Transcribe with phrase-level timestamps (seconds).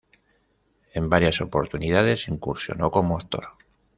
[0.95, 3.49] En varias oportunidades incursionó como actor.